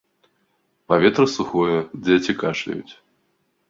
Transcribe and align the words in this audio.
Паветра 0.93 1.27
сухое, 1.35 1.79
дзеці 2.03 2.39
кашляюць. 2.43 2.93